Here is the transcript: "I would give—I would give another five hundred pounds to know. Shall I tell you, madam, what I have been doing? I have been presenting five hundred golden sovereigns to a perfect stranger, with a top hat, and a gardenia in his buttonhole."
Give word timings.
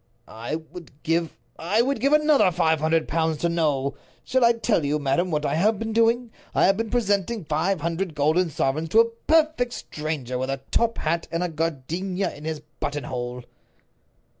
"I 0.27 0.55
would 0.55 1.03
give—I 1.03 1.83
would 1.83 1.99
give 1.99 2.11
another 2.11 2.49
five 2.51 2.79
hundred 2.79 3.07
pounds 3.07 3.37
to 3.37 3.49
know. 3.49 3.93
Shall 4.23 4.43
I 4.43 4.53
tell 4.53 4.83
you, 4.83 4.97
madam, 4.97 5.29
what 5.29 5.45
I 5.45 5.53
have 5.53 5.77
been 5.77 5.93
doing? 5.93 6.31
I 6.55 6.65
have 6.65 6.75
been 6.75 6.89
presenting 6.89 7.45
five 7.45 7.81
hundred 7.81 8.15
golden 8.15 8.49
sovereigns 8.49 8.89
to 8.89 8.99
a 9.01 9.09
perfect 9.27 9.73
stranger, 9.73 10.39
with 10.39 10.49
a 10.49 10.61
top 10.71 10.97
hat, 10.97 11.27
and 11.31 11.43
a 11.43 11.49
gardenia 11.49 12.31
in 12.33 12.45
his 12.45 12.61
buttonhole." 12.79 13.43